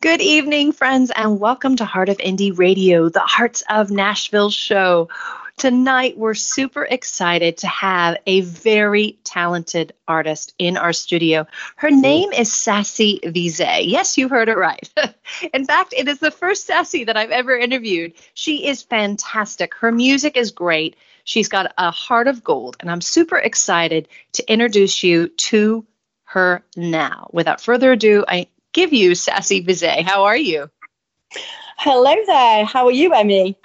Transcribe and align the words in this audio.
Good 0.00 0.20
evening, 0.20 0.72
friends, 0.72 1.12
and 1.14 1.38
welcome 1.38 1.76
to 1.76 1.84
Heart 1.84 2.08
of 2.08 2.18
Indie 2.18 2.56
Radio, 2.56 3.08
the 3.08 3.20
Hearts 3.20 3.62
of 3.70 3.90
Nashville 3.90 4.50
show. 4.50 5.08
Tonight, 5.56 6.18
we're 6.18 6.34
super 6.34 6.84
excited 6.84 7.58
to 7.58 7.68
have 7.68 8.16
a 8.26 8.40
very 8.40 9.18
talented 9.22 9.92
artist 10.08 10.54
in 10.58 10.76
our 10.76 10.92
studio. 10.92 11.46
Her 11.76 11.90
name 11.90 12.32
is 12.32 12.52
Sassy 12.52 13.20
Vise. 13.24 13.60
Yes, 13.60 14.18
you 14.18 14.28
heard 14.28 14.48
it 14.48 14.58
right. 14.58 14.90
in 15.54 15.64
fact, 15.64 15.94
it 15.96 16.08
is 16.08 16.18
the 16.18 16.32
first 16.32 16.66
Sassy 16.66 17.04
that 17.04 17.16
I've 17.16 17.30
ever 17.30 17.56
interviewed. 17.56 18.14
She 18.34 18.66
is 18.66 18.82
fantastic. 18.82 19.72
Her 19.74 19.92
music 19.92 20.36
is 20.36 20.50
great. 20.50 20.96
She's 21.24 21.48
got 21.48 21.72
a 21.78 21.90
heart 21.92 22.26
of 22.26 22.42
gold, 22.42 22.76
and 22.80 22.90
I'm 22.90 23.00
super 23.00 23.38
excited 23.38 24.08
to 24.32 24.52
introduce 24.52 25.04
you 25.04 25.28
to 25.28 25.86
her 26.24 26.64
now. 26.76 27.30
Without 27.32 27.60
further 27.60 27.92
ado, 27.92 28.24
I 28.26 28.48
give 28.76 28.92
you 28.92 29.14
Sassy 29.14 29.60
Vise. 29.60 30.04
How 30.04 30.24
are 30.24 30.36
you? 30.36 30.70
Hello 31.78 32.14
there. 32.26 32.64
How 32.66 32.86
are 32.86 32.92
you, 32.92 33.12
Emmy? 33.14 33.56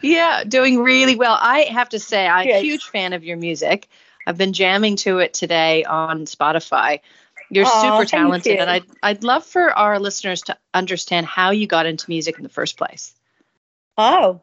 Yeah, 0.00 0.44
doing 0.44 0.78
really 0.78 1.16
well. 1.16 1.36
I 1.38 1.62
have 1.62 1.88
to 1.90 1.98
say, 1.98 2.26
I'm 2.26 2.48
a 2.48 2.60
huge 2.60 2.84
fan 2.84 3.12
of 3.12 3.24
your 3.24 3.36
music. 3.36 3.88
I've 4.26 4.38
been 4.38 4.52
jamming 4.52 4.96
to 4.96 5.18
it 5.18 5.34
today 5.34 5.84
on 5.84 6.24
Spotify. 6.26 7.00
You're 7.50 7.66
super 7.66 8.04
talented, 8.04 8.54
you. 8.54 8.60
and 8.60 8.70
I'd 8.70 8.84
I'd 9.02 9.24
love 9.24 9.44
for 9.44 9.72
our 9.72 9.98
listeners 9.98 10.42
to 10.42 10.56
understand 10.72 11.26
how 11.26 11.50
you 11.50 11.66
got 11.66 11.86
into 11.86 12.08
music 12.08 12.36
in 12.36 12.44
the 12.44 12.48
first 12.48 12.76
place. 12.76 13.12
Oh, 13.98 14.40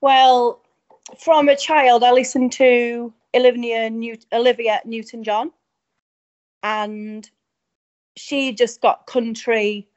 well, 0.00 0.62
from 1.18 1.48
a 1.48 1.56
child, 1.56 2.04
I 2.04 2.12
listened 2.12 2.52
to 2.52 3.12
Olivia, 3.34 3.90
Newt- 3.90 4.26
Olivia 4.32 4.80
Newton-John, 4.84 5.50
and 6.62 7.28
she 8.16 8.52
just 8.52 8.80
got 8.80 9.06
country 9.06 9.88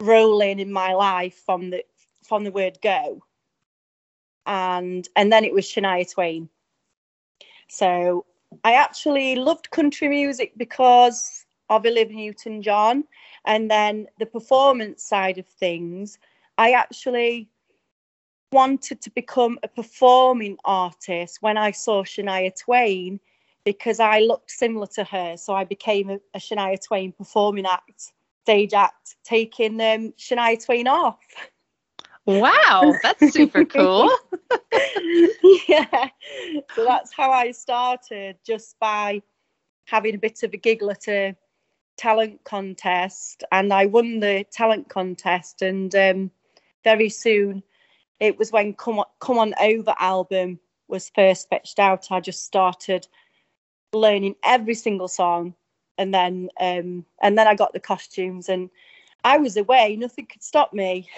rolling 0.00 0.58
in 0.58 0.72
my 0.72 0.92
life 0.92 1.42
from 1.46 1.70
the 1.70 1.84
from 2.22 2.44
the 2.44 2.52
word 2.52 2.78
go. 2.82 3.22
And 4.46 5.08
and 5.16 5.32
then 5.32 5.44
it 5.44 5.54
was 5.54 5.66
Shania 5.66 6.10
Twain. 6.10 6.48
So 7.68 8.26
I 8.62 8.74
actually 8.74 9.36
loved 9.36 9.70
country 9.70 10.08
music 10.08 10.52
because 10.56 11.46
of 11.70 11.86
Olivia 11.86 12.16
Newton 12.16 12.62
John 12.62 13.04
and 13.46 13.70
then 13.70 14.06
the 14.18 14.26
performance 14.26 15.02
side 15.02 15.38
of 15.38 15.46
things 15.46 16.18
I 16.58 16.72
actually 16.72 17.48
wanted 18.52 19.00
to 19.02 19.10
become 19.10 19.58
a 19.62 19.68
performing 19.68 20.56
artist 20.64 21.38
when 21.40 21.56
I 21.56 21.72
saw 21.72 22.04
Shania 22.04 22.52
Twain 22.56 23.18
because 23.64 24.00
I 24.00 24.20
looked 24.20 24.50
similar 24.50 24.86
to 24.94 25.04
her 25.04 25.36
so 25.36 25.54
I 25.54 25.64
became 25.64 26.10
a, 26.10 26.18
a 26.34 26.38
Shania 26.38 26.78
Twain 26.84 27.12
performing 27.12 27.66
act 27.66 28.12
stage 28.44 28.74
act 28.74 29.16
taking 29.24 29.80
um, 29.80 30.12
Shania 30.18 30.62
Twain 30.62 30.86
off. 30.86 31.18
Wow, 32.26 32.94
that's 33.02 33.32
super 33.32 33.64
cool. 33.64 34.10
yeah. 35.68 36.08
So 36.74 36.84
that's 36.84 37.12
how 37.12 37.30
I 37.30 37.50
started, 37.52 38.36
just 38.46 38.78
by 38.78 39.22
having 39.86 40.14
a 40.14 40.18
bit 40.18 40.42
of 40.42 40.52
a 40.52 40.56
giggle 40.56 40.90
at 40.90 41.08
a 41.08 41.36
talent 41.96 42.44
contest. 42.44 43.44
And 43.52 43.72
I 43.72 43.86
won 43.86 44.20
the 44.20 44.44
talent 44.50 44.88
contest. 44.88 45.62
And 45.62 45.94
um, 45.94 46.30
very 46.82 47.08
soon, 47.08 47.62
it 48.20 48.38
was 48.38 48.52
when 48.52 48.74
Come 48.74 49.00
On, 49.00 49.06
Come 49.20 49.38
on 49.38 49.54
Over 49.60 49.94
album 49.98 50.60
was 50.88 51.10
first 51.14 51.48
fetched 51.48 51.78
out. 51.78 52.10
I 52.10 52.20
just 52.20 52.44
started 52.44 53.06
learning 53.94 54.36
every 54.42 54.74
single 54.74 55.08
song 55.08 55.54
and 55.98 56.12
then 56.12 56.48
um, 56.60 57.04
and 57.22 57.38
then 57.38 57.46
I 57.46 57.54
got 57.54 57.72
the 57.72 57.80
costumes, 57.80 58.48
and 58.48 58.70
I 59.22 59.38
was 59.38 59.56
away. 59.56 59.96
Nothing 59.96 60.26
could 60.26 60.42
stop 60.42 60.72
me. 60.72 61.08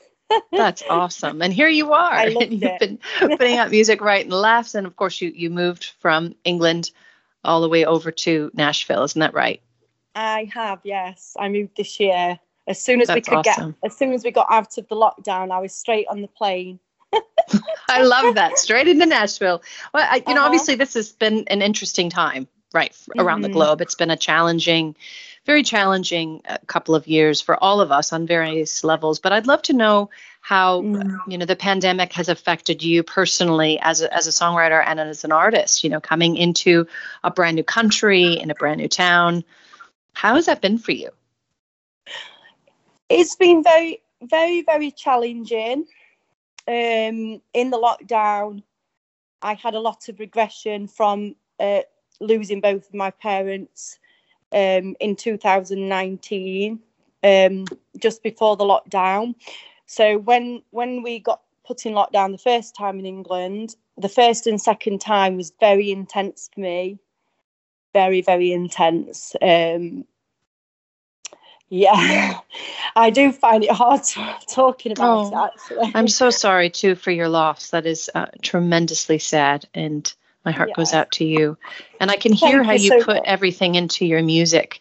That's 0.52 0.82
awesome. 0.90 1.40
And 1.40 1.52
here 1.52 1.68
you 1.68 1.92
are. 1.92 2.12
I 2.12 2.26
loved 2.26 2.46
You've 2.52 2.62
it. 2.62 2.80
been 2.80 2.98
putting 3.20 3.56
out 3.56 3.70
music 3.70 4.00
right 4.00 4.24
and 4.24 4.34
left. 4.34 4.74
And 4.74 4.86
of 4.86 4.96
course, 4.96 5.20
you, 5.20 5.32
you 5.34 5.50
moved 5.50 5.92
from 6.00 6.34
England 6.44 6.90
all 7.44 7.60
the 7.60 7.68
way 7.68 7.84
over 7.84 8.10
to 8.10 8.50
Nashville. 8.52 9.04
Isn't 9.04 9.20
that 9.20 9.34
right? 9.34 9.62
I 10.16 10.50
have, 10.52 10.80
yes. 10.82 11.36
I 11.38 11.48
moved 11.48 11.76
this 11.76 12.00
year. 12.00 12.40
As 12.66 12.82
soon 12.82 13.00
as 13.00 13.06
That's 13.06 13.18
we 13.18 13.36
could 13.36 13.46
awesome. 13.46 13.76
get, 13.80 13.92
as 13.92 13.96
soon 13.96 14.12
as 14.12 14.24
we 14.24 14.32
got 14.32 14.48
out 14.50 14.76
of 14.76 14.88
the 14.88 14.96
lockdown, 14.96 15.52
I 15.52 15.60
was 15.60 15.72
straight 15.72 16.08
on 16.10 16.22
the 16.22 16.28
plane. 16.28 16.80
I 17.88 18.02
love 18.02 18.34
that. 18.34 18.58
Straight 18.58 18.88
into 18.88 19.06
Nashville. 19.06 19.62
Well, 19.94 20.06
I, 20.08 20.16
you 20.16 20.22
uh-huh. 20.22 20.34
know, 20.34 20.42
obviously, 20.42 20.74
this 20.74 20.94
has 20.94 21.12
been 21.12 21.44
an 21.48 21.62
interesting 21.62 22.10
time 22.10 22.48
right 22.72 22.94
around 23.18 23.38
mm-hmm. 23.38 23.42
the 23.42 23.48
globe. 23.50 23.80
It's 23.80 23.94
been 23.94 24.10
a 24.10 24.16
challenging, 24.16 24.96
very 25.44 25.62
challenging 25.62 26.42
uh, 26.48 26.58
couple 26.66 26.94
of 26.94 27.06
years 27.06 27.40
for 27.40 27.62
all 27.62 27.80
of 27.80 27.92
us 27.92 28.12
on 28.12 28.26
various 28.26 28.84
levels. 28.84 29.18
But 29.18 29.32
I'd 29.32 29.46
love 29.46 29.62
to 29.62 29.72
know 29.72 30.10
how 30.40 30.82
mm. 30.82 31.18
you 31.26 31.38
know 31.38 31.46
the 31.46 31.56
pandemic 31.56 32.12
has 32.12 32.28
affected 32.28 32.82
you 32.82 33.02
personally 33.02 33.78
as 33.80 34.02
a, 34.02 34.14
as 34.14 34.26
a 34.26 34.30
songwriter 34.30 34.82
and 34.84 35.00
as 35.00 35.24
an 35.24 35.32
artist. 35.32 35.84
You 35.84 35.90
know, 35.90 36.00
coming 36.00 36.36
into 36.36 36.86
a 37.24 37.30
brand 37.30 37.56
new 37.56 37.64
country 37.64 38.34
in 38.34 38.50
a 38.50 38.54
brand 38.54 38.78
new 38.78 38.88
town. 38.88 39.44
How 40.12 40.34
has 40.36 40.46
that 40.46 40.62
been 40.62 40.78
for 40.78 40.92
you? 40.92 41.10
It's 43.08 43.36
been 43.36 43.62
very, 43.62 44.02
very, 44.22 44.62
very 44.62 44.90
challenging. 44.90 45.86
Um, 46.68 47.40
in 47.54 47.70
the 47.70 47.78
lockdown, 47.78 48.62
I 49.42 49.54
had 49.54 49.74
a 49.74 49.80
lot 49.80 50.08
of 50.08 50.18
regression 50.18 50.88
from 50.88 51.36
uh, 51.60 51.82
losing 52.20 52.60
both 52.60 52.88
of 52.88 52.94
my 52.94 53.10
parents 53.10 53.98
um, 54.52 54.96
in 55.00 55.16
2019, 55.16 56.80
um, 57.22 57.64
just 57.98 58.22
before 58.22 58.56
the 58.56 58.64
lockdown. 58.64 59.34
So 59.86 60.18
when 60.18 60.62
when 60.70 61.02
we 61.02 61.20
got 61.20 61.42
put 61.64 61.86
in 61.86 61.94
lockdown 61.94 62.32
the 62.32 62.38
first 62.38 62.74
time 62.74 62.98
in 62.98 63.06
England, 63.06 63.76
the 63.96 64.08
first 64.08 64.46
and 64.46 64.60
second 64.60 65.00
time 65.00 65.36
was 65.36 65.52
very 65.60 65.90
intense 65.90 66.50
for 66.52 66.60
me, 66.60 66.98
very 67.92 68.22
very 68.22 68.52
intense. 68.52 69.36
Um, 69.40 70.04
yeah, 71.68 72.38
I 72.96 73.10
do 73.10 73.32
find 73.32 73.64
it 73.64 73.70
hard 73.70 74.04
to, 74.04 74.34
talking 74.48 74.92
about 74.92 75.18
oh, 75.18 75.28
it. 75.28 75.34
Actually, 75.34 75.92
I'm 75.94 76.08
so 76.08 76.30
sorry 76.30 76.70
too 76.70 76.94
for 76.94 77.10
your 77.10 77.28
loss. 77.28 77.70
That 77.70 77.86
is 77.86 78.10
uh, 78.14 78.26
tremendously 78.42 79.18
sad 79.18 79.66
and 79.74 80.12
my 80.44 80.52
heart 80.52 80.70
yeah. 80.70 80.74
goes 80.76 80.92
out 80.92 81.10
to 81.12 81.24
you. 81.24 81.58
And 82.00 82.10
I 82.10 82.16
can 82.16 82.32
hear 82.32 82.58
Thank 82.58 82.66
how 82.66 82.72
you, 82.72 82.88
so 82.88 83.04
put 83.04 83.16
much. 83.16 83.24
everything 83.26 83.74
into 83.74 84.06
your 84.06 84.22
music 84.22 84.80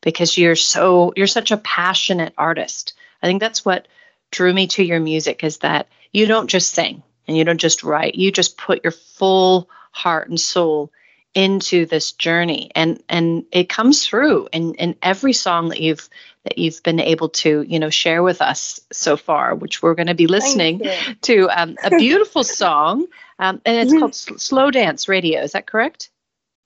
because 0.00 0.38
you're 0.38 0.56
so 0.56 1.12
you're 1.16 1.26
such 1.26 1.50
a 1.50 1.56
passionate 1.56 2.32
artist. 2.38 2.94
I 3.22 3.26
think 3.26 3.40
that's 3.40 3.64
what 3.64 3.88
drew 4.30 4.52
me 4.54 4.68
to 4.68 4.84
your 4.84 5.00
music 5.00 5.42
is 5.42 5.58
that 5.58 5.88
you 6.12 6.26
don't 6.26 6.48
just 6.48 6.70
sing 6.70 7.02
and 7.26 7.36
you 7.36 7.44
don't 7.44 7.58
just 7.58 7.82
write. 7.82 8.14
You 8.14 8.30
just 8.30 8.56
put 8.56 8.84
your 8.84 8.92
full 8.92 9.68
heart 9.90 10.28
and 10.28 10.40
soul 10.40 10.92
into 11.34 11.86
this 11.86 12.12
journey. 12.12 12.70
And 12.74 13.02
and 13.08 13.44
it 13.52 13.68
comes 13.68 14.06
through 14.06 14.48
in 14.52 14.74
in 14.74 14.96
every 15.02 15.32
song 15.32 15.68
that 15.68 15.80
you've 15.80 16.08
that 16.44 16.58
you've 16.58 16.82
been 16.82 17.00
able 17.00 17.28
to 17.28 17.62
you 17.62 17.78
know 17.78 17.90
share 17.90 18.22
with 18.22 18.40
us 18.40 18.80
so 18.90 19.16
far 19.16 19.54
which 19.54 19.82
we're 19.82 19.94
going 19.94 20.06
to 20.06 20.14
be 20.14 20.26
listening 20.26 20.82
to 21.22 21.48
um, 21.50 21.76
a 21.84 21.90
beautiful 21.90 22.42
song 22.62 23.06
um, 23.38 23.60
and 23.64 23.76
it's 23.76 23.90
mm-hmm. 23.90 24.00
called 24.00 24.14
slow 24.14 24.70
dance 24.70 25.08
radio. 25.08 25.40
Is 25.40 25.52
that 25.52 25.66
correct? 25.66 26.10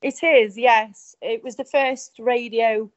It 0.03 0.23
is 0.23 0.59
yes. 0.59 1.17
It 1.23 1.43
was 1.43 1.57
the 1.57 1.65
first 1.65 2.19
radio 2.19 2.91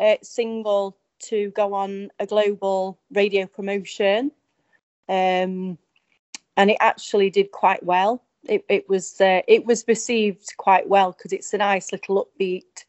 uh, 0.00 0.16
single 0.22 0.96
to 1.24 1.50
go 1.50 1.74
on 1.74 2.10
a 2.18 2.26
global 2.26 2.98
radio 3.10 3.46
promotion. 3.46 4.32
Um, 5.08 5.78
and 6.56 6.70
it 6.70 6.78
actually 6.80 7.30
did 7.30 7.50
quite 7.50 7.84
well 7.84 8.22
it, 8.44 8.64
it 8.68 8.88
was 8.88 9.20
uh, 9.20 9.42
it 9.48 9.64
was 9.64 9.84
received 9.88 10.56
quite 10.56 10.88
well 10.88 11.12
because 11.12 11.32
it's 11.32 11.52
a 11.52 11.58
nice 11.58 11.92
little 11.92 12.26
upbeat 12.26 12.84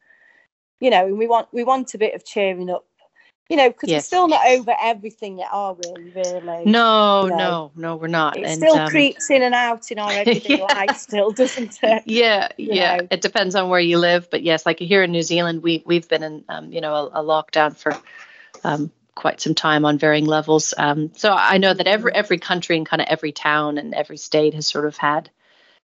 you 0.80 0.90
know 0.90 1.06
and 1.06 1.18
we 1.18 1.28
want 1.28 1.48
we 1.52 1.64
want 1.64 1.94
a 1.94 1.98
bit 1.98 2.14
of 2.14 2.26
cheering 2.26 2.70
up 2.70 2.86
you 3.50 3.58
know 3.58 3.70
because 3.70 3.90
yes. 3.90 4.04
we're 4.04 4.06
still 4.06 4.28
not 4.28 4.46
over 4.48 4.76
everything 4.82 5.40
yet 5.40 5.50
are 5.52 5.74
we 5.74 6.12
really 6.12 6.66
no 6.66 7.24
you 7.24 7.30
know? 7.32 7.38
no 7.38 7.72
no 7.76 7.96
we're 7.96 8.08
not 8.08 8.38
it 8.38 8.44
and, 8.44 8.58
still 8.58 8.78
um, 8.78 8.90
creeps 8.90 9.30
in 9.30 9.42
and 9.42 9.56
out 9.56 9.92
in 9.92 10.00
our 10.00 10.12
everyday 10.14 10.58
yeah. 10.58 10.64
life 10.66 10.96
still 10.98 11.32
doesn't 11.32 11.80
it 11.82 12.04
yeah 12.08 12.48
you 12.58 12.74
yeah 12.74 12.98
know? 12.98 13.08
it 13.12 13.22
depends 13.22 13.56
on 13.56 13.70
where 13.70 13.80
you 13.80 13.98
live 13.98 14.30
but 14.30 14.44
yes 14.44 14.66
like 14.66 14.80
here 14.80 15.04
in 15.04 15.12
new 15.12 15.24
zealand 15.24 15.64
we 15.64 15.84
we've 15.86 16.08
been 16.08 16.24
in 16.24 16.44
um, 16.48 16.72
you 16.72 16.82
know 16.82 16.94
a, 16.94 17.22
a 17.22 17.24
lockdown 17.24 17.76
for 17.76 17.98
um, 18.64 18.92
quite 19.20 19.42
some 19.42 19.54
time 19.54 19.84
on 19.84 19.98
varying 19.98 20.26
levels. 20.26 20.74
Um, 20.78 21.12
so 21.16 21.34
I 21.34 21.58
know 21.58 21.74
that 21.74 21.88
every 21.88 22.14
every 22.14 22.38
country 22.38 22.78
and 22.78 22.86
kind 22.86 23.02
of 23.02 23.08
every 23.10 23.34
town 23.34 23.78
and 23.78 23.94
every 23.94 24.18
state 24.18 24.54
has 24.54 24.66
sort 24.66 24.86
of 24.86 24.96
had 24.98 25.30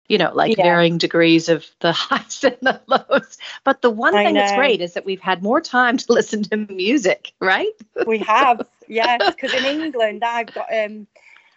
you 0.09 0.19
know, 0.19 0.33
like 0.35 0.57
yeah. 0.57 0.65
varying 0.65 0.99
degrees 0.99 1.49
of 1.49 1.67
the 1.81 1.93
highs 1.93 2.45
and 2.45 2.57
the 2.61 2.81
lows. 2.87 3.39
But 3.65 3.83
the 3.83 3.91
one 3.91 4.15
I 4.15 4.25
thing 4.25 4.35
know. 4.35 4.41
that's 4.41 4.57
great 4.57 4.81
is 4.81 4.95
that 4.95 5.05
we've 5.05 5.21
had 5.21 5.43
more 5.43 5.61
time 5.61 5.97
to 5.97 6.07
listen 6.13 6.43
to 6.45 6.57
music, 6.57 7.33
right? 7.41 7.73
we 8.07 8.19
have, 8.19 8.67
yes. 8.89 9.21
Because 9.35 9.55
in 9.55 9.65
England, 9.65 10.23
I've 10.25 10.53
got, 10.53 10.67
um, 10.73 11.07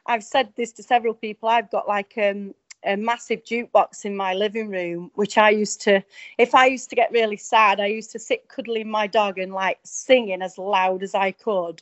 I've 0.06 0.24
said 0.24 0.54
this 0.56 0.72
to 0.74 0.84
several 0.84 1.14
people. 1.14 1.50
I've 1.50 1.72
got 1.72 1.88
like 1.88 2.14
um, 2.18 2.54
a 2.84 2.96
massive 2.96 3.44
jukebox 3.44 4.06
in 4.06 4.16
my 4.16 4.34
living 4.34 4.70
room, 4.70 5.12
which 5.16 5.38
I 5.38 5.50
used 5.50 5.82
to, 5.82 6.04
if 6.38 6.54
I 6.54 6.68
used 6.68 6.90
to 6.92 6.96
get 6.96 7.12
really 7.12 7.38
sad, 7.38 7.80
I 7.80 7.88
used 7.88 8.12
to 8.12 8.20
sit 8.20 8.48
cuddling 8.48 8.90
my 8.90 9.08
dog 9.08 9.40
and 9.40 9.54
like 9.54 9.80
singing 9.84 10.42
as 10.42 10.58
loud 10.58 11.04
as 11.04 11.16
I 11.16 11.32
could, 11.32 11.82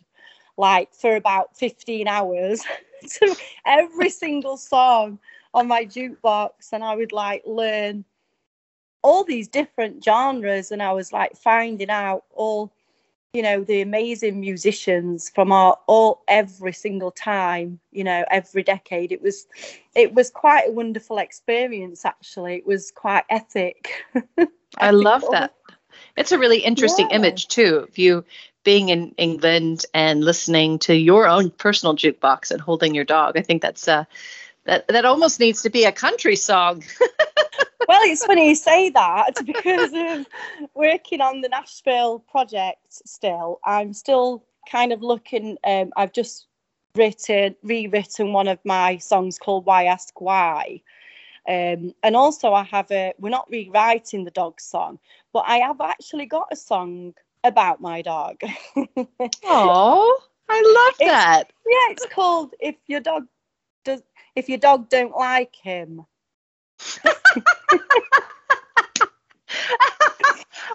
like 0.57 0.93
for 0.93 1.15
about 1.15 1.57
15 1.57 2.07
hours 2.07 2.63
to 3.09 3.35
every 3.65 4.09
single 4.09 4.57
song 4.57 5.19
on 5.53 5.67
my 5.67 5.85
jukebox. 5.85 6.71
And 6.71 6.83
I 6.83 6.95
would 6.95 7.11
like 7.11 7.43
learn 7.45 8.05
all 9.03 9.23
these 9.23 9.47
different 9.47 10.03
genres 10.03 10.71
and 10.71 10.81
I 10.81 10.93
was 10.93 11.13
like 11.13 11.35
finding 11.35 11.89
out 11.89 12.23
all 12.31 12.71
you 13.33 13.41
know 13.41 13.63
the 13.63 13.81
amazing 13.81 14.39
musicians 14.39 15.29
from 15.29 15.51
our 15.51 15.77
all 15.87 16.23
every 16.27 16.71
single 16.71 17.11
time 17.11 17.79
you 17.91 18.03
know 18.03 18.23
every 18.31 18.63
decade. 18.63 19.11
It 19.11 19.21
was 19.21 19.47
it 19.95 20.13
was 20.13 20.29
quite 20.29 20.69
a 20.69 20.71
wonderful 20.71 21.17
experience 21.17 22.05
actually. 22.05 22.55
It 22.55 22.67
was 22.67 22.91
quite 22.91 23.25
epic. 23.29 23.91
I 24.77 24.91
love 24.91 25.23
that. 25.31 25.53
it's 26.15 26.31
a 26.31 26.39
really 26.39 26.59
interesting 26.59 27.09
yeah. 27.09 27.17
image 27.17 27.47
too 27.47 27.85
of 27.87 27.97
you 27.97 28.23
being 28.63 28.89
in 28.89 29.13
england 29.17 29.85
and 29.93 30.23
listening 30.23 30.79
to 30.79 30.95
your 30.95 31.27
own 31.27 31.49
personal 31.49 31.95
jukebox 31.95 32.51
and 32.51 32.61
holding 32.61 32.95
your 32.95 33.03
dog. 33.03 33.35
I 33.35 33.41
think 33.41 33.61
that's 33.61 33.87
uh 33.87 34.05
that 34.65 34.87
that 34.87 35.05
almost 35.05 35.39
needs 35.39 35.61
to 35.61 35.69
be 35.69 35.83
a 35.85 35.91
country 35.91 36.35
song 36.35 36.83
well, 37.87 38.01
it's 38.03 38.25
funny 38.25 38.49
you 38.49 38.55
say 38.55 38.89
that 38.89 39.33
because 39.45 39.91
of 39.93 40.25
working 40.73 41.21
on 41.21 41.41
the 41.41 41.49
Nashville 41.49 42.19
project 42.19 42.79
still. 42.89 43.59
I'm 43.63 43.93
still 43.93 44.43
kind 44.69 44.93
of 44.93 45.01
looking, 45.01 45.57
um, 45.63 45.91
I've 45.95 46.13
just 46.13 46.47
written, 46.95 47.55
rewritten 47.63 48.33
one 48.33 48.47
of 48.47 48.59
my 48.63 48.97
songs 48.97 49.37
called 49.37 49.65
Why 49.65 49.85
Ask 49.85 50.19
Why. 50.21 50.81
Um, 51.47 51.93
and 52.03 52.15
also, 52.15 52.53
I 52.53 52.63
have 52.63 52.89
a, 52.91 53.13
we're 53.19 53.29
not 53.29 53.49
rewriting 53.49 54.23
the 54.23 54.31
dog 54.31 54.61
song, 54.61 54.99
but 55.33 55.43
I 55.45 55.57
have 55.57 55.81
actually 55.81 56.25
got 56.25 56.47
a 56.51 56.55
song 56.55 57.13
about 57.43 57.81
my 57.81 58.01
dog. 58.01 58.37
Oh, 59.45 60.21
I 60.49 60.61
love 60.61 61.07
that. 61.07 61.43
It's, 61.49 61.53
yeah, 61.65 61.91
it's 61.91 62.13
called 62.13 62.53
If 62.59 62.75
Your 62.87 62.99
Dog 62.99 63.25
If 64.35 64.49
Your 64.49 64.57
Dog 64.57 64.89
Don't 64.89 65.15
Like 65.15 65.55
Him. 65.55 66.05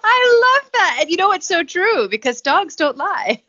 I 0.03 0.61
love 0.63 0.71
that. 0.73 0.99
And 1.01 1.11
you 1.11 1.17
know, 1.17 1.33
it's 1.33 1.47
so 1.47 1.63
true 1.63 2.09
because 2.09 2.41
dogs 2.41 2.77
don't 2.77 2.97
lie. 2.97 3.43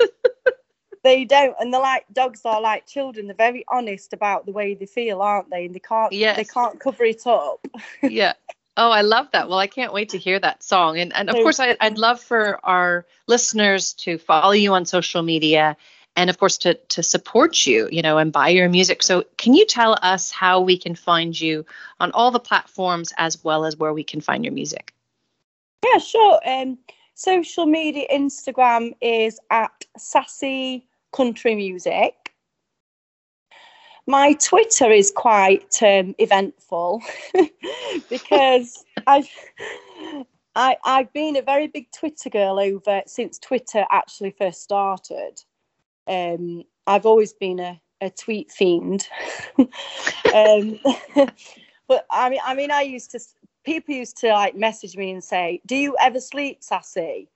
they 1.04 1.26
don't. 1.26 1.56
And 1.60 1.74
they're 1.74 1.82
like, 1.82 2.06
dogs 2.12 2.42
are 2.46 2.62
like 2.62 2.86
children. 2.88 3.28
They're 3.28 3.36
very 3.36 3.64
honest 3.70 4.14
about 4.14 4.46
the 4.46 4.52
way 4.52 4.74
they 4.74 4.86
feel, 4.86 5.22
aren't 5.22 5.50
they? 5.50 5.66
And 5.66 5.76
they 5.76 5.80
can't, 5.80 6.12
yes. 6.12 6.38
they 6.38 6.44
can't 6.44 6.80
cover 6.80 7.04
it 7.04 7.26
up. 7.26 7.66
yeah. 8.04 8.34
Oh, 8.78 8.92
I 8.92 9.02
love 9.02 9.28
that. 9.34 9.50
Well, 9.50 9.60
I 9.60 9.68
can't 9.68 9.94
wait 9.94 10.10
to 10.10 10.18
hear 10.18 10.40
that 10.40 10.64
song. 10.64 10.98
And, 11.00 11.14
and 11.14 11.30
of 11.30 11.36
course, 11.36 11.60
I, 11.60 11.76
I'd 11.82 11.98
love 11.98 12.22
for 12.22 12.60
our 12.64 13.06
listeners 13.28 13.94
to 13.94 14.18
follow 14.18 14.52
you 14.52 14.74
on 14.74 14.86
social 14.86 15.22
media 15.22 15.76
and 16.16 16.30
of 16.30 16.38
course 16.38 16.58
to 16.60 16.74
to 16.90 17.04
support 17.04 17.66
you 17.66 17.88
you 17.92 18.02
know 18.02 18.18
and 18.18 18.32
buy 18.32 18.50
your 18.50 18.70
music. 18.70 19.04
So 19.04 19.24
can 19.38 19.54
you 19.54 19.66
tell 19.66 19.98
us 20.02 20.32
how 20.32 20.60
we 20.60 20.78
can 20.78 20.96
find 20.96 21.40
you 21.40 21.66
on 22.00 22.12
all 22.12 22.32
the 22.32 22.40
platforms 22.40 23.14
as 23.18 23.44
well 23.44 23.66
as 23.66 23.78
where 23.78 23.94
we 23.94 24.04
can 24.04 24.22
find 24.22 24.44
your 24.44 24.54
music? 24.54 24.94
Yeah 25.86 26.00
sure. 26.00 26.40
Um 26.46 26.78
social 27.16 27.66
media 27.66 28.06
instagram 28.12 28.94
is 29.02 29.40
at 29.50 29.86
sassy 29.98 30.88
country 31.12 31.56
music. 31.56 32.34
My 34.08 34.34
twitter 34.34 34.92
is 34.92 35.12
quite 35.16 35.82
um, 35.84 36.16
eventful 36.18 37.04
because 38.10 38.84
i've 39.08 39.30
I, 40.56 40.78
I've 40.84 41.14
been 41.14 41.38
a 41.38 41.42
very 41.42 41.68
big 41.68 41.92
Twitter 41.92 42.30
girl 42.30 42.60
over 42.60 43.02
since 43.06 43.38
Twitter 43.40 43.86
actually 43.92 44.32
first 44.32 44.62
started. 44.62 45.42
Um, 46.10 46.64
I've 46.88 47.06
always 47.06 47.34
been 47.34 47.60
a, 47.60 47.80
a 48.02 48.10
tweet 48.10 48.52
fiend. 48.52 49.08
um, 50.34 50.80
but 51.88 52.06
I 52.12 52.30
mean, 52.30 52.40
I 52.44 52.56
mean, 52.56 52.72
I 52.72 52.82
used 52.82 53.12
to. 53.12 53.20
People 53.64 53.94
used 53.94 54.18
to 54.18 54.30
like 54.30 54.56
message 54.56 54.98
me 54.98 55.12
and 55.12 55.24
say, 55.24 55.62
"Do 55.66 55.76
you 55.76 55.96
ever 56.02 56.20
sleep, 56.20 56.64
sassy?" 56.64 57.30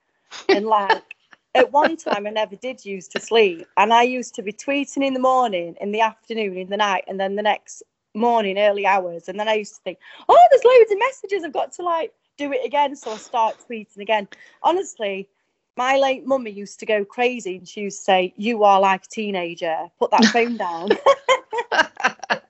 And 0.50 0.66
like 0.66 1.16
at 1.56 1.72
one 1.72 1.96
time, 1.96 2.26
I 2.26 2.32
never 2.32 2.56
did 2.56 2.84
used 2.84 3.12
to 3.12 3.22
sleep, 3.22 3.68
and 3.78 3.94
I 3.94 4.02
used 4.04 4.34
to 4.36 4.42
be 4.42 4.52
tweeting 4.52 5.06
in 5.06 5.14
the 5.14 5.20
morning, 5.20 5.76
in 5.80 5.92
the 5.92 6.02
afternoon, 6.02 6.58
in 6.58 6.70
the 6.70 6.78
night, 6.78 7.04
and 7.08 7.20
then 7.20 7.36
the 7.36 7.44
next 7.44 7.84
morning, 8.16 8.58
early 8.58 8.86
hours, 8.86 9.28
and 9.28 9.40
then 9.40 9.48
I 9.48 9.54
used 9.54 9.76
to 9.76 9.82
think, 9.82 10.00
"Oh, 10.28 10.48
there's 10.50 10.64
loads 10.64 10.92
of 10.92 10.98
messages. 10.98 11.44
I've 11.44 11.54
got 11.54 11.74
to 11.74 11.84
like 11.84 12.12
do 12.38 12.52
it 12.52 12.66
again." 12.66 12.96
So 12.96 13.12
I 13.12 13.18
start 13.18 13.58
tweeting 13.70 13.98
again. 13.98 14.28
Honestly, 14.64 15.30
my 15.76 15.98
late 15.98 16.26
mummy 16.26 16.52
used 16.52 16.80
to 16.80 16.86
go 16.86 17.04
crazy 17.04 17.58
and 17.58 17.68
she 17.68 17.82
used 17.82 18.00
to 18.00 18.04
say, 18.04 18.34
You 18.38 18.64
are 18.64 18.80
like 18.80 19.06
a 19.06 19.08
teenager, 19.08 19.78
put 20.00 20.12
that 20.12 20.26
phone 20.26 20.58
down. 20.66 20.90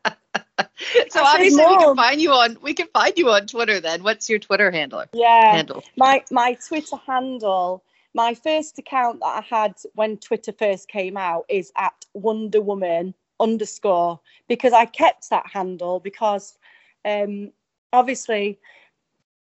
so 1.09 1.23
obviously 1.23 1.65
we 1.65 1.77
can 1.77 1.95
find 1.95 2.21
you 2.21 2.31
on 2.31 2.57
we 2.61 2.73
can 2.73 2.87
find 2.93 3.13
you 3.17 3.29
on 3.29 3.47
Twitter 3.47 3.79
then. 3.79 4.03
What's 4.03 4.29
your 4.29 4.39
Twitter 4.39 4.71
handle? 4.71 5.05
Yeah. 5.13 5.55
Handle. 5.55 5.83
My 5.97 6.23
my 6.31 6.57
Twitter 6.67 6.97
handle, 6.97 7.83
my 8.13 8.33
first 8.33 8.77
account 8.79 9.19
that 9.21 9.25
I 9.25 9.41
had 9.41 9.75
when 9.93 10.17
Twitter 10.17 10.51
first 10.51 10.87
came 10.87 11.17
out 11.17 11.45
is 11.49 11.71
at 11.77 12.05
Wonder 12.13 12.61
Woman 12.61 13.13
underscore 13.39 14.19
because 14.47 14.73
I 14.73 14.85
kept 14.85 15.29
that 15.29 15.47
handle 15.51 15.99
because 15.99 16.57
um 17.05 17.51
obviously 17.91 18.59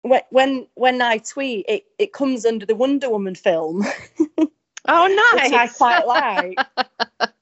when 0.03 0.23
when 0.31 0.67
when 0.75 1.03
I 1.03 1.19
tweet, 1.19 1.67
it, 1.69 1.85
it 1.99 2.13
comes 2.13 2.45
under 2.47 2.67
the 2.67 2.75
Wonder 2.75 3.11
Woman 3.11 3.35
film. 3.35 3.85
Oh, 4.89 5.07
nice! 5.35 5.53
I 5.53 5.67
quite 5.69 6.07
like 6.07 6.59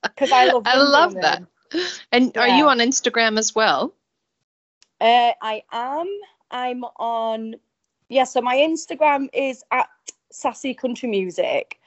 because 0.02 0.32
I 0.32 0.46
love. 0.46 0.64
Wonder 0.66 0.70
I 0.70 0.76
love 0.76 1.14
Woman. 1.14 1.46
that. 1.72 1.82
And 2.12 2.32
yeah. 2.34 2.42
are 2.42 2.48
you 2.48 2.68
on 2.68 2.78
Instagram 2.78 3.38
as 3.38 3.54
well? 3.54 3.94
Uh, 5.00 5.32
I 5.40 5.62
am. 5.72 6.06
I'm 6.50 6.84
on. 6.84 7.54
Yeah, 8.08 8.24
so 8.24 8.40
my 8.40 8.56
Instagram 8.56 9.28
is 9.32 9.62
at 9.70 9.88
sassy 10.30 10.74
country 10.74 11.08
music. 11.08 11.78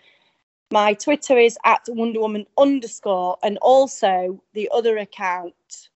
My 0.71 0.93
Twitter 0.93 1.37
is 1.37 1.57
at 1.65 1.81
Wonder 1.89 2.21
Woman 2.21 2.45
underscore, 2.57 3.37
and 3.43 3.57
also 3.57 4.41
the 4.53 4.69
other 4.73 4.97
account 4.97 5.89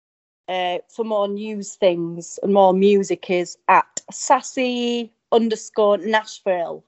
uh, 0.47 0.79
for 0.89 1.05
more 1.05 1.27
news 1.27 1.75
things 1.75 2.39
and 2.43 2.53
more 2.53 2.73
music 2.73 3.29
is 3.29 3.57
at 3.67 4.01
sassy 4.11 5.11
underscore 5.31 5.97
Nashville. 5.97 6.83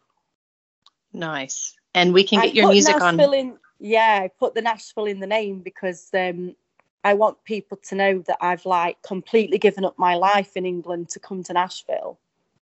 Nice. 1.13 1.75
And 1.93 2.13
we 2.13 2.23
can 2.23 2.41
get 2.41 2.49
I 2.49 2.51
your 2.51 2.71
music 2.71 2.99
Nashville 2.99 3.29
on. 3.29 3.33
In, 3.33 3.57
yeah, 3.79 4.19
I 4.23 4.27
put 4.27 4.55
the 4.55 4.61
Nashville 4.61 5.05
in 5.05 5.19
the 5.19 5.27
name 5.27 5.59
because 5.59 6.09
um, 6.13 6.55
I 7.03 7.13
want 7.13 7.43
people 7.45 7.77
to 7.83 7.95
know 7.95 8.19
that 8.27 8.37
I've 8.41 8.65
like 8.65 9.01
completely 9.01 9.57
given 9.57 9.85
up 9.85 9.97
my 9.97 10.15
life 10.15 10.57
in 10.57 10.65
England 10.65 11.09
to 11.09 11.19
come 11.19 11.43
to 11.43 11.53
Nashville. 11.53 12.19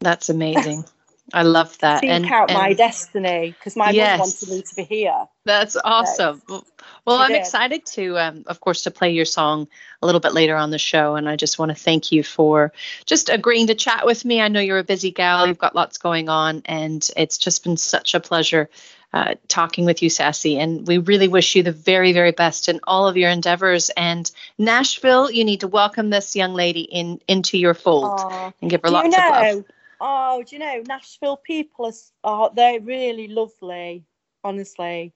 That's 0.00 0.28
amazing. 0.28 0.84
I 1.32 1.42
love 1.42 1.78
that. 1.78 2.00
Seek 2.00 2.10
and, 2.10 2.26
out 2.26 2.50
and, 2.50 2.58
my 2.58 2.74
destiny 2.74 3.54
because 3.58 3.76
my 3.76 3.90
yes, 3.90 4.18
mom 4.18 4.28
wanted 4.28 4.48
me 4.48 4.62
to 4.62 4.74
be 4.74 4.82
here. 4.84 5.26
That's 5.44 5.76
awesome. 5.82 6.42
Yes. 6.48 6.62
Well, 7.06 7.18
I'm 7.18 7.30
did. 7.30 7.38
excited 7.38 7.86
to, 7.86 8.18
um, 8.18 8.44
of 8.46 8.60
course, 8.60 8.82
to 8.82 8.90
play 8.90 9.12
your 9.12 9.24
song 9.24 9.68
a 10.02 10.06
little 10.06 10.20
bit 10.20 10.34
later 10.34 10.56
on 10.56 10.70
the 10.70 10.78
show, 10.78 11.16
and 11.16 11.28
I 11.28 11.36
just 11.36 11.58
want 11.58 11.70
to 11.70 11.74
thank 11.74 12.12
you 12.12 12.22
for 12.22 12.72
just 13.06 13.30
agreeing 13.30 13.68
to 13.68 13.74
chat 13.74 14.04
with 14.04 14.24
me. 14.24 14.40
I 14.40 14.48
know 14.48 14.60
you're 14.60 14.78
a 14.78 14.84
busy 14.84 15.10
gal; 15.10 15.46
you've 15.46 15.58
got 15.58 15.74
lots 15.74 15.98
going 15.98 16.28
on, 16.28 16.62
and 16.66 17.08
it's 17.16 17.38
just 17.38 17.64
been 17.64 17.78
such 17.78 18.14
a 18.14 18.20
pleasure 18.20 18.68
uh, 19.14 19.34
talking 19.48 19.86
with 19.86 20.02
you, 20.02 20.10
Sassy. 20.10 20.58
And 20.58 20.86
we 20.86 20.98
really 20.98 21.28
wish 21.28 21.54
you 21.54 21.62
the 21.62 21.72
very, 21.72 22.12
very 22.12 22.32
best 22.32 22.68
in 22.68 22.80
all 22.84 23.06
of 23.06 23.16
your 23.16 23.30
endeavors. 23.30 23.88
And 23.96 24.30
Nashville, 24.58 25.30
you 25.30 25.44
need 25.44 25.60
to 25.60 25.68
welcome 25.68 26.10
this 26.10 26.34
young 26.34 26.52
lady 26.52 26.82
in 26.82 27.20
into 27.28 27.56
your 27.56 27.74
fold 27.74 28.18
Aww. 28.18 28.52
and 28.60 28.70
give 28.70 28.82
her 28.82 28.90
lots 28.90 29.16
know, 29.16 29.28
of 29.28 29.56
love. 29.56 29.64
Oh, 30.06 30.42
do 30.42 30.54
you 30.54 30.58
know 30.58 30.82
Nashville 30.86 31.38
people 31.38 31.90
are, 32.24 32.50
they're 32.54 32.78
really 32.78 33.26
lovely, 33.26 34.04
honestly. 34.44 35.14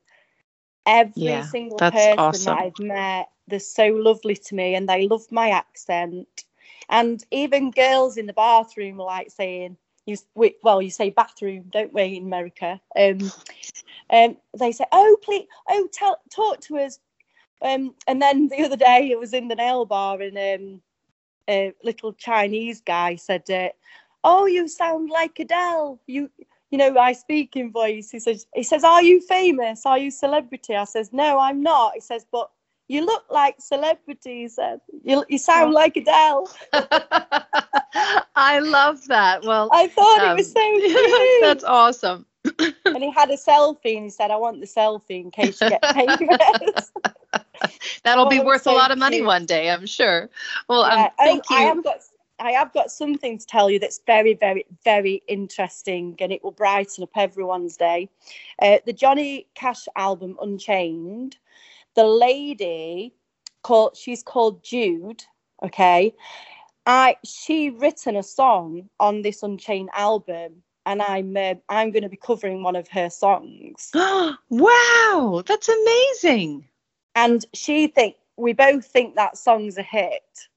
Every 0.87 1.13
yeah, 1.25 1.43
single 1.43 1.77
person 1.77 2.19
awesome. 2.19 2.45
that 2.47 2.59
I've 2.59 2.79
met, 2.79 3.29
they're 3.49 3.61
so 3.61 3.89
lovely 3.89 4.35
to 4.35 4.55
me 4.55 4.75
and 4.75 4.89
they 4.89 5.07
love 5.07 5.31
my 5.31 5.51
accent. 5.51 6.45
And 6.89 7.23
even 7.31 7.71
girls 7.71 8.17
in 8.17 8.25
the 8.25 8.33
bathroom 8.33 8.99
are 8.99 9.05
like 9.05 9.31
saying, 9.31 9.77
you, 10.07 10.17
well, 10.63 10.81
you 10.81 10.89
say 10.89 11.11
bathroom, 11.11 11.65
don't 11.71 11.93
we, 11.93 12.17
in 12.17 12.25
America? 12.25 12.81
Um, 12.99 13.31
um, 14.09 14.39
they 14.59 14.73
say, 14.73 14.87
oh, 14.91 15.19
please, 15.23 15.49
oh, 15.69 15.87
tell, 15.93 16.19
talk 16.31 16.63
to 16.63 16.79
us. 16.79 16.99
Um, 17.61 17.95
and 18.07 18.23
then 18.23 18.49
the 18.49 18.65
other 18.65 18.77
day, 18.77 19.11
it 19.11 19.19
was 19.19 19.35
in 19.35 19.49
the 19.49 19.55
nail 19.55 19.85
bar, 19.85 20.19
and 20.23 20.39
um, 20.39 20.81
a 21.47 21.75
little 21.85 22.15
Chinese 22.15 22.81
guy 22.81 23.17
said, 23.17 23.51
uh, 23.51 23.69
oh, 24.25 24.47
you 24.47 24.69
sound 24.69 25.11
like 25.11 25.39
Adele. 25.39 26.01
You, 26.07 26.31
you 26.71 26.79
know, 26.79 26.97
I 26.99 27.13
speak 27.13 27.57
in 27.57 27.73
voice. 27.73 28.11
He 28.11 28.19
says, 28.19 28.47
he 28.55 28.63
says, 28.63 28.85
are 28.85 29.03
you 29.03 29.21
famous? 29.21 29.87
Are 29.87 29.99
you 29.99 30.11
celebrity? 30.11 30.77
I 30.77 30.85
says, 30.85 31.13
no, 31.13 31.39
I'm 31.39 31.63
not. 31.63 31.93
He 31.95 32.01
says, 32.01 32.27
but 32.31 32.51
you 32.89 33.05
look 33.05 33.25
like 33.31 33.57
celebrity. 33.59 34.43
He 34.43 34.49
said, 34.49 34.81
you, 35.05 35.25
you 35.29 35.39
sound 35.39 35.71
oh. 35.71 35.75
like 35.75 35.97
Adele. 35.97 36.51
I 38.35 38.61
love 38.61 39.07
that. 39.09 39.45
Well, 39.45 39.69
I 39.73 39.89
thought 39.89 40.21
um, 40.21 40.31
it 40.31 40.37
was 40.37 40.53
so 40.53 40.61
um, 40.61 40.81
cute. 40.81 41.43
that's 41.43 41.65
awesome. 41.65 42.27
and 42.59 43.03
he 43.03 43.11
had 43.11 43.31
a 43.31 43.37
selfie 43.37 43.97
and 43.97 44.05
he 44.05 44.11
said, 44.11 44.31
I 44.31 44.37
want 44.37 44.61
the 44.61 44.67
selfie 44.67 45.23
in 45.23 45.31
case 45.31 45.61
you 45.61 45.71
get 45.71 45.85
famous. 45.95 46.93
That'll 48.05 48.27
oh, 48.27 48.31
be 48.31 48.41
worth 48.41 48.63
so 48.63 48.73
a 48.73 48.77
lot 48.77 48.91
of 48.91 48.99
money 48.99 49.23
one 49.23 49.45
day, 49.45 49.71
I'm 49.71 49.87
sure. 49.87 50.31
Well, 50.69 50.83
um, 50.83 50.99
yeah. 50.99 51.05
um, 51.05 51.11
thank 51.19 51.45
oh, 51.51 51.55
you. 51.55 51.61
I 51.61 51.67
have 51.67 51.85
got 51.85 51.97
I 52.41 52.53
have 52.53 52.73
got 52.73 52.91
something 52.91 53.39
to 53.39 53.47
tell 53.47 53.71
you 53.71 53.79
that's 53.79 54.01
very, 54.07 54.35
very, 54.35 54.65
very 54.85 55.23
interesting, 55.27 56.17
and 56.21 56.33
it 56.33 56.43
will 56.45 56.53
brighten 56.53 57.03
up 57.03 57.11
everyone's 57.17 57.77
day. 57.77 58.09
Uh, 58.61 58.79
the 58.87 58.93
Johnny 58.93 59.47
Cash 59.55 59.87
album 59.97 60.37
Unchained, 60.41 61.37
the 61.95 62.05
lady 62.05 63.15
called 63.63 63.97
she's 63.97 64.23
called 64.23 64.63
Jude. 64.63 65.25
Okay, 65.63 66.15
I 66.87 67.17
she 67.25 67.71
written 67.71 68.17
a 68.17 68.23
song 68.23 68.89
on 69.01 69.23
this 69.23 69.43
Unchained 69.43 69.91
album, 69.95 70.63
and 70.87 71.03
I'm 71.03 71.37
uh, 71.37 71.55
I'm 71.69 71.91
going 71.91 72.05
to 72.05 72.09
be 72.09 72.17
covering 72.17 72.63
one 72.63 72.77
of 72.77 72.89
her 72.89 73.11
songs. 73.11 73.91
wow, 73.95 75.43
that's 75.45 75.69
amazing! 75.69 76.69
And 77.17 77.45
she 77.53 77.89
think 77.89 78.17
we 78.37 78.53
both 78.53 78.87
think 78.87 79.17
that 79.17 79.37
song's 79.37 79.77
a 79.77 79.83
hit 79.83 80.48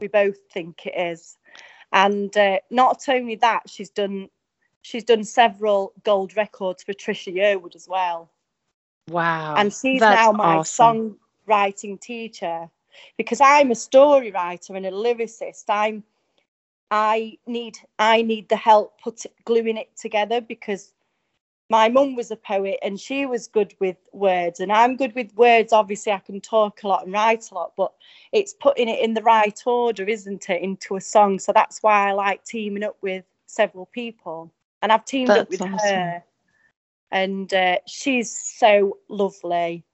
we 0.00 0.08
both 0.08 0.38
think 0.52 0.86
it 0.86 0.98
is. 0.98 1.36
And 1.92 2.36
uh, 2.36 2.58
not 2.70 3.08
only 3.08 3.36
that, 3.36 3.68
she's 3.68 3.90
done 3.90 4.28
she's 4.82 5.04
done 5.04 5.24
several 5.24 5.92
gold 6.04 6.36
records 6.36 6.82
for 6.82 6.92
Trisha 6.92 7.34
Yearwood 7.34 7.76
as 7.76 7.86
well. 7.88 8.30
Wow. 9.08 9.56
And 9.56 9.72
she's 9.72 10.00
now 10.00 10.32
my 10.32 10.58
awesome. 10.58 11.18
songwriting 11.48 12.00
teacher 12.00 12.70
because 13.16 13.40
I'm 13.40 13.70
a 13.70 13.74
story 13.74 14.30
writer 14.30 14.74
and 14.74 14.86
a 14.86 14.90
lyricist. 14.90 15.64
I'm 15.68 16.04
I 16.90 17.38
need 17.46 17.78
I 17.98 18.22
need 18.22 18.48
the 18.48 18.56
help 18.56 19.00
put 19.00 19.24
gluing 19.44 19.76
it 19.76 19.96
together 19.96 20.40
because 20.40 20.92
my 21.70 21.88
mum 21.88 22.16
was 22.16 22.30
a 22.30 22.36
poet 22.36 22.78
and 22.82 23.00
she 23.00 23.24
was 23.24 23.46
good 23.46 23.74
with 23.78 23.96
words 24.12 24.60
and 24.60 24.70
i'm 24.72 24.96
good 24.96 25.14
with 25.14 25.34
words. 25.36 25.72
Obviously 25.72 26.12
i 26.12 26.18
can 26.18 26.40
talk 26.40 26.82
a 26.82 26.88
lot 26.88 27.04
and 27.04 27.12
write 27.12 27.50
a 27.50 27.54
lot 27.54 27.72
but 27.76 27.92
it's 28.32 28.52
putting 28.52 28.88
it 28.88 29.00
in 29.00 29.14
the 29.14 29.22
right 29.22 29.58
order 29.64 30.04
isn't 30.04 30.50
it 30.50 30.62
into 30.62 30.96
a 30.96 31.00
song? 31.00 31.38
So 31.38 31.52
that's 31.52 31.82
why 31.82 32.08
i 32.08 32.12
like 32.12 32.44
teaming 32.44 32.82
up 32.82 32.96
with 33.00 33.24
several 33.46 33.86
people. 33.86 34.52
And 34.82 34.92
i've 34.92 35.04
teamed 35.04 35.30
that's 35.30 35.42
up 35.42 35.50
with 35.50 35.62
awesome. 35.62 35.78
her. 35.78 36.24
And 37.12 37.52
uh, 37.52 37.78
she's 37.86 38.30
so 38.30 38.98
lovely 39.08 39.84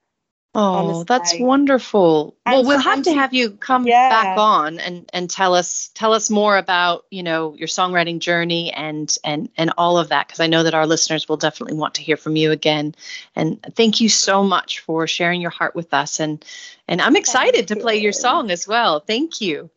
Oh, 0.59 1.05
that's 1.05 1.39
wonderful. 1.39 2.35
Well, 2.47 2.65
we'll 2.65 2.79
have 2.79 3.03
to 3.03 3.13
have 3.13 3.35
you 3.35 3.51
come 3.51 3.87
yeah. 3.87 4.09
back 4.09 4.39
on 4.39 4.79
and 4.79 5.07
and 5.13 5.29
tell 5.29 5.55
us 5.55 5.91
tell 5.93 6.15
us 6.15 6.31
more 6.31 6.57
about, 6.57 7.05
you 7.11 7.23
know, 7.23 7.55
your 7.55 7.69
songwriting 7.69 8.21
journey 8.21 8.73
and 8.73 9.15
and 9.23 9.51
and 9.59 9.75
all 9.77 9.99
of 9.99 10.09
that 10.09 10.27
because 10.27 10.41
I 10.41 10.47
know 10.47 10.63
that 10.63 10.73
our 10.73 10.87
listeners 10.87 11.29
will 11.29 11.37
definitely 11.37 11.77
want 11.77 11.97
to 11.97 12.03
hear 12.03 12.17
from 12.17 12.37
you 12.37 12.53
again. 12.53 12.95
And 13.35 13.63
thank 13.75 14.01
you 14.01 14.09
so 14.09 14.45
much 14.45 14.81
for 14.81 15.07
sharing 15.07 15.43
your 15.43 15.51
heart 15.51 15.75
with 15.75 15.93
us 15.93 16.21
and 16.21 16.43
and 16.89 17.03
I'm 17.03 17.17
excited 17.17 17.55
thank 17.55 17.69
to 17.69 17.75
you. 17.75 17.83
play 17.83 17.97
your 17.99 18.13
song 18.13 18.51
as 18.51 18.67
well. 18.67 19.01
Thank 19.01 19.43
you. 19.43 19.69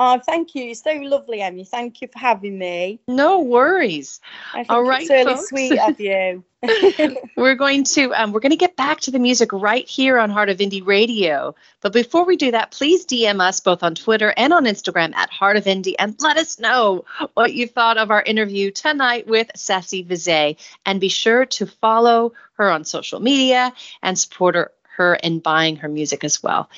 Oh, 0.00 0.20
thank 0.24 0.54
you. 0.54 0.74
so 0.74 0.92
lovely, 0.92 1.40
Emmy. 1.40 1.64
Thank 1.64 2.00
you 2.00 2.08
for 2.08 2.18
having 2.18 2.58
me. 2.58 3.00
No 3.08 3.40
worries. 3.40 4.20
All 4.68 4.84
right, 4.84 5.02
it's 5.02 5.10
really 5.10 5.34
folks. 5.34 5.48
sweet 5.48 5.78
of 5.78 6.00
you. 6.00 6.44
we're 7.36 7.54
going 7.54 7.84
to 7.84 8.12
um, 8.14 8.32
we're 8.32 8.40
going 8.40 8.50
to 8.50 8.56
get 8.56 8.76
back 8.76 9.00
to 9.00 9.10
the 9.12 9.18
music 9.18 9.52
right 9.52 9.88
here 9.88 10.18
on 10.18 10.30
Heart 10.30 10.48
of 10.48 10.58
Indie 10.58 10.84
Radio. 10.84 11.54
But 11.80 11.92
before 11.92 12.24
we 12.24 12.36
do 12.36 12.50
that, 12.50 12.72
please 12.72 13.06
DM 13.06 13.40
us 13.40 13.60
both 13.60 13.82
on 13.82 13.94
Twitter 13.94 14.34
and 14.36 14.52
on 14.52 14.64
Instagram 14.64 15.14
at 15.14 15.30
Heart 15.30 15.56
of 15.56 15.64
Indie 15.64 15.94
and 15.98 16.16
let 16.20 16.36
us 16.36 16.58
know 16.58 17.04
what 17.34 17.54
you 17.54 17.68
thought 17.68 17.96
of 17.96 18.10
our 18.10 18.22
interview 18.22 18.70
tonight 18.72 19.26
with 19.26 19.50
Sassy 19.56 20.04
Vizay. 20.04 20.56
And 20.84 21.00
be 21.00 21.08
sure 21.08 21.46
to 21.46 21.66
follow 21.66 22.32
her 22.54 22.70
on 22.70 22.84
social 22.84 23.20
media 23.20 23.72
and 24.02 24.18
support 24.18 24.56
her, 24.56 24.72
her 24.96 25.14
in 25.14 25.38
buying 25.38 25.76
her 25.76 25.88
music 25.88 26.24
as 26.24 26.42
well. 26.42 26.68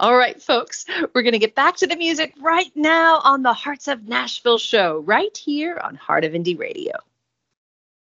All 0.00 0.16
right, 0.16 0.40
folks, 0.40 0.86
we're 1.12 1.22
going 1.22 1.32
to 1.32 1.40
get 1.40 1.56
back 1.56 1.76
to 1.78 1.86
the 1.88 1.96
music 1.96 2.32
right 2.40 2.70
now 2.76 3.20
on 3.24 3.42
the 3.42 3.52
Hearts 3.52 3.88
of 3.88 4.06
Nashville 4.06 4.58
show, 4.58 5.00
right 5.00 5.36
here 5.36 5.80
on 5.82 5.96
Heart 5.96 6.24
of 6.24 6.34
Indie 6.34 6.56
Radio. 6.56 6.92